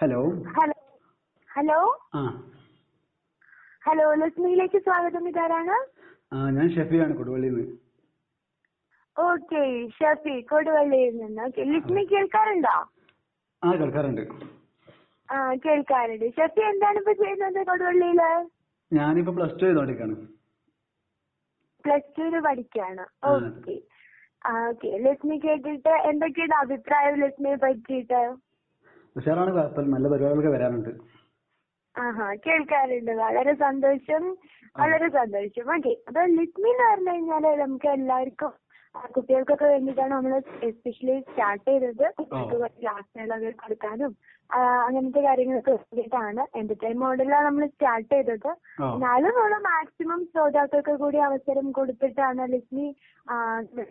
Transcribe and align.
Hello. 0.00 0.18
Hello 0.56 0.74
hello. 1.50 1.78
Hello 3.86 4.04
ലക്ഷ്മിയിലേക്ക് 4.22 4.78
സ്വാഗതം. 4.86 5.24
ഇതാരാണ്? 5.30 5.76
ഞാൻ 6.56 6.66
ഷെഫിയാണ് 6.74 7.14
കൊടുവള്ളിയിൽ 7.20 7.54
നിന്ന് 7.54 7.76
ഓക്കെ 9.16 9.60
ഷഫി 9.98 10.34
കൊടുവള്ളിയിൽ 10.52 11.14
നിന്ന്. 11.22 11.40
ഓക്കെ 11.46 11.62
ലക്ഷ്മി 11.72 12.02
കേൾക്കാറുണ്ടോ? 12.12 12.74
ആ 13.62 13.70
കേൾക്കാറുണ്ട്. 13.80 14.24
ആ 15.28 15.38
കേൾക്കാറുണ്ട്. 15.64 16.26
ഷഫി 16.38 16.62
എന്താണ് 16.72 16.98
ഇപ്പൊ 17.02 17.14
ചെയ്യുന്നത് 17.22 17.60
കൊടുവള്ളിയിൽ? 17.70 18.22
ഞാനിപ്പോ 18.92 19.32
പ്ലസ് 19.38 19.58
ടു 19.60 19.64
ചെയ്തോണ്ടിരിക്കാണ്. 19.66 20.16
പ്ലസ് 21.84 22.12
ടുവിന് 22.18 22.40
പഠിക്കാണ്. 22.48 23.04
ഓക്കെ. 23.32 23.76
ആ 24.44 24.52
ഓക്കെ. 24.68 24.90
ലക്ഷ്മി 25.06 25.38
കേട്ടിട്ട് 25.46 25.94
എന്തൊക്കെയാണ് 26.10 26.56
അഭിപ്രായം 26.64 27.16
ലക്ഷ്മിയെ 27.24 27.56
പറ്റിയിട്ട്? 27.66 28.22
ഉഷാറാണ് 29.18 29.52
കുഴപ്പമില്ല 29.52 29.94
നല്ല 29.94 30.08
പരിപാടികളൊക്കെ 30.08 30.50
വരാനുണ്ട് 30.50 30.90
ആഹാ 31.96 32.34
കേൾക്കാറുണ്ട്. 32.46 33.12
വളരെ 33.12 33.54
സന്തോഷം. 33.54 34.24
വളരെ 34.76 35.08
സന്തോഷം. 35.08 35.76
ഓക്കെ. 35.76 35.92
അപ്പൊ 36.08 36.22
ലിസ്മി 36.26 36.70
എന്ന് 36.70 36.84
പറഞ്ഞു 36.90 37.10
കഴിഞ്ഞാൽ 37.10 37.56
നമുക്ക് 37.58 37.88
എല്ലാവർക്കും 37.88 38.52
കുട്ടികൾക്കൊക്കെ 39.14 39.66
വേണ്ടിയിട്ടാണ് 39.66 40.12
നമ്മൾ 40.14 40.34
എസ്പെഷ്യലി 40.68 41.16
സ്റ്റാർട്ട് 41.26 41.68
ചെയ്തത് 41.70 42.06
കുട്ടികൾക്ക് 42.18 42.56
ക്ലാസ്സുകളൊക്കെ 42.80 43.52
കൊടുക്കാനും 43.62 44.12
ആ, 44.50 44.58
അങ്ങനത്തെ 44.84 45.20
കാര്യങ്ങളൊക്കെ 45.24 45.72
വേണ്ടിയിട്ടാണ് 45.74 46.42
എന്റർടൈൻ 46.58 46.94
മോഡലാണ് 47.00 47.46
നമ്മൾ 47.46 47.64
സ്റ്റാർട്ട് 47.66 48.08
ചെയ്തത്. 48.12 48.48
എന്നാലും 48.86 49.34
നമ്മൾ 49.38 49.54
മാക്സിമം 49.66 50.20
ശ്രോതാക്കൾക്ക് 50.30 50.94
കൂടി 51.02 51.18
അവസരം 51.26 51.66
കൊടുത്തിട്ടാണ് 51.72 52.44
ലക്ഷ്മി 52.54 52.86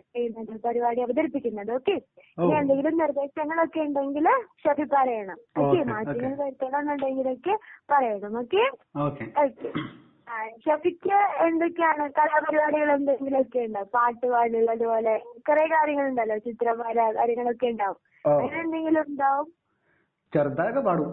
ചെയ്യുന്നത് 0.08 0.52
പരിപാടി 0.64 1.00
അവതരിപ്പിക്കുന്നത്. 1.04 1.70
ഓക്കെ 1.76 1.94
ഇനി 2.38 2.56
എന്തെങ്കിലും 2.58 2.96
നിർദ്ദേശങ്ങളൊക്കെ 3.02 3.80
ഉണ്ടെങ്കിൽ 3.86 4.26
ഷഫി 4.64 4.86
പറയണം. 4.96 5.38
ഓക്കെ 5.62 5.78
മാറ്റങ്ങൾ. 5.92 6.34
വരുത്തണം 6.42 6.80
എന്നുണ്ടെങ്കിലൊക്കെ 6.82 7.54
പറയണം. 7.92 8.34
ഓക്കെ. 8.42 8.64
ഓക്കെ 9.06 9.26
ഷഫിക്ക് 10.64 11.16
എന്തൊക്കെയാണ് 11.46 12.04
കലാപരിപാടികൾ 12.18 12.90
എന്തെങ്കിലുമൊക്കെ 12.94 13.60
ഉണ്ടോ? 13.66 13.82
പാട്ട് 13.94 14.26
പാടൽ 14.32 14.66
അതുപോലെ 14.74 15.14
കുറെ 15.48 15.64
കാര്യങ്ങളുണ്ടല്ലോ 15.74 16.36
ചിത്രപര 16.46 16.98
കാര്യങ്ങളൊക്കെ 17.18 17.66
ഉണ്ടാവും. 17.72 17.98
അങ്ങനെ 18.24 18.58
എന്തെങ്കിലും 18.64 19.10
പാടും. 20.88 21.12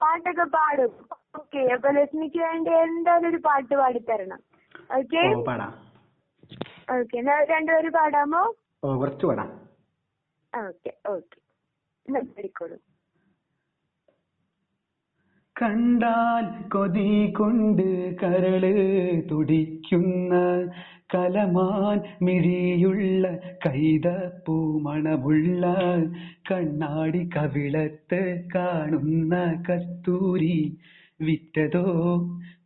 പാട്ടൊക്കെ 0.00 0.46
പാടും. 0.56 0.92
ഓക്കെ 1.38 1.60
അപ്പൊ 1.76 1.88
ലക്ഷ്മിക്ക് 1.98 2.40
വേണ്ടി 2.46 2.72
എന്തായാലും 2.82 3.28
ഒരു 3.30 3.40
പാട്ട് 3.46 3.74
പാടിത്തരണം. 3.80 4.40
ഓക്കെ? 4.98 5.22
ഓക്കെ 6.96 7.16
എന്നാ 7.20 7.36
രണ്ടുപേരും 7.52 7.92
പാടാമോ? 7.98 8.42
Okay 10.52 10.90
okay. 11.14 11.38
എന്നാ 12.08 12.20
പാടിക്കോളൂ 12.34 12.76
കണ്ടാൽ 15.56 16.68
കൊതി 16.68 17.32
കൊണ്ട് 17.32 18.14
കരൾ 18.22 18.64
തുടിക്കുന്ന 19.30 20.34
കലമാൻ 21.14 21.98
മിഴിയുള്ള 22.22 23.26
കൈതപ്പൂ 23.66 24.80
മണമുള്ള 24.80 25.64
കണ്ണാടി 26.50 27.28
കവിളത്ത് 27.36 28.48
കാണുന്ന 28.54 29.62
കസ്തൂരി 29.70 30.58
വിറ്റതോ 31.20 31.86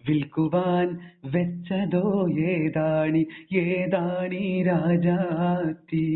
വിൽക്കുവാൻ 0.08 0.88
വെച്ചതോ 1.24 2.04
ഏതാണി 2.46 3.22
ഏതാണി 3.52 4.62
രാജാത്തി? 4.62 6.06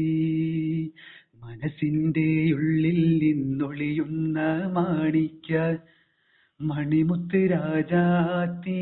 മനസ്സിന്റെ 1.45 2.53
ഉള്ളിൽ 2.55 3.19
നിന്നൊളിയുന്ന 3.19 4.39
മാണിക്യ 4.73 5.59
മണിമുത്ത് 6.63 7.41
രാജാത്തി 7.53 8.81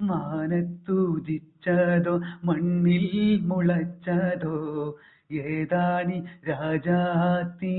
മാനത്തുദിച്ചതോ 0.00 2.14
മണ്ണിൽ 2.44 3.06
മുളച്ചതോ 3.48 4.56
ഏതാണി 5.48 6.18
രാജാത്തി 6.48 7.74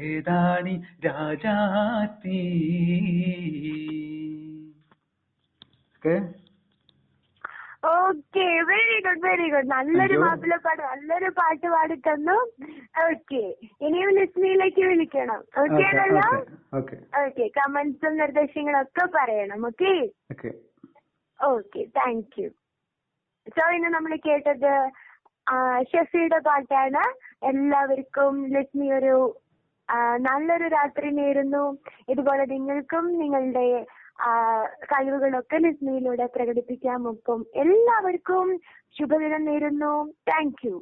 ഏതാണി 0.00 0.74
രാജാത്തി 1.06 2.40
okay? 5.94 6.16
Okay 7.92 8.46
very 8.68 8.96
good 9.04 9.22
very 9.26 9.46
good 9.52 9.68
നല്ലൊരു 9.72 10.16
മാപ്പിള 10.22 10.54
പാട്ട് 10.64 10.82
നല്ലൊരു 10.86 11.28
പാട്ട് 11.38 11.66
പാടി 11.74 11.96
തന്നു 12.06 12.34
ഓക്കെ 12.94 13.42
ഇനിയും 13.86 14.10
ലിസ്മിയിലേക്ക് 14.18 14.82
വിളിക്കണം. 14.90 15.40
ഓക്കേ 15.62 15.82
ആണല്ലോ? 15.90 16.28
ഓക്കേ 16.78 17.44
കമന്റ്സും 17.58 18.14
നിർദ്ദേശങ്ങളും 18.22 18.80
ഒക്കെ 18.84 19.04
പറയണം 19.16 19.60
okay? 19.68 19.92
Okay 21.40 21.82
thank 21.98 22.36
you 22.40 22.48
so 23.56 23.64
ഇന്ന് 23.76 23.90
നമ്മൾ 23.96 24.12
കേട്ടത് 24.26 24.72
ഷെഫിയുടെ 25.92 26.40
പാട്ടാണ്. 26.48 27.04
എല്ലാവർക്കും 27.50 28.34
ലക്ഷ്മി 28.56 28.88
ഒരു 28.98 29.14
നല്ലൊരു 30.26 30.66
രാത്രി 30.74 31.08
നേരുന്നു. 31.20 31.64
ഇതുപോലെ 32.12 32.44
നിങ്ങൾക്കും 32.52 33.06
നിങ്ങളുടെ 33.22 33.66
കഴിവുകളൊക്കെ 34.92 35.58
ലക്ഷ്മിയിലൂടെ 35.66 36.26
പ്രകടിപ്പിക്കാൻ 36.34 37.06
ഒപ്പം 37.12 37.40
എല്ലാവർക്കും 37.62 38.48
ശുഭദിനം 38.98 39.42
നേരുന്നു. 39.50 39.92
Thank 40.30 40.62
U 40.66 40.76